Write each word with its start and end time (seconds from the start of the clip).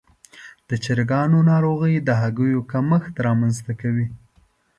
د 0.69 0.69
چرګانو 0.83 1.39
ناروغي 1.51 1.95
د 2.01 2.09
هګیو 2.21 2.67
کمښت 2.71 3.13
رامنځته 3.27 3.73
کوي. 3.81 4.07